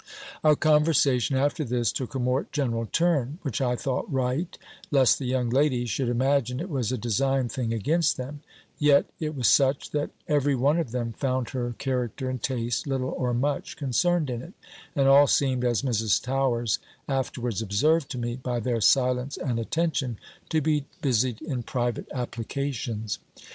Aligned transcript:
Our 0.43 0.55
conversation, 0.55 1.35
after 1.37 1.63
this, 1.63 1.91
took 1.91 2.15
a 2.15 2.19
more 2.19 2.47
general 2.51 2.87
turn; 2.87 3.37
which 3.43 3.61
I 3.61 3.75
thought 3.75 4.11
right, 4.11 4.57
lest 4.89 5.19
the 5.19 5.27
young 5.27 5.51
ladies 5.51 5.91
should 5.91 6.09
imagine 6.09 6.59
it 6.59 6.71
was 6.71 6.91
a 6.91 6.97
designed 6.97 7.51
thing 7.51 7.71
against 7.71 8.17
them: 8.17 8.41
yet 8.79 9.05
it 9.19 9.35
was 9.35 9.47
such, 9.47 9.91
that 9.91 10.09
every 10.27 10.55
one 10.55 10.79
of 10.79 10.89
them 10.89 11.13
found 11.13 11.49
her 11.49 11.75
character 11.77 12.27
and 12.31 12.41
taste, 12.41 12.87
little 12.87 13.09
or 13.15 13.31
much, 13.35 13.77
concerned 13.77 14.31
in 14.31 14.41
it; 14.41 14.53
and 14.95 15.07
all 15.07 15.27
seemed, 15.27 15.63
as 15.63 15.83
Mrs. 15.83 16.19
Towers 16.19 16.79
afterwards 17.07 17.61
observed 17.61 18.09
to 18.09 18.17
me, 18.17 18.37
by 18.37 18.59
their 18.59 18.81
silence 18.81 19.37
and 19.37 19.59
attention, 19.59 20.17
to 20.49 20.61
be 20.61 20.85
busied 21.03 21.39
in 21.43 21.61
private 21.61 22.07
applications. 22.11 23.19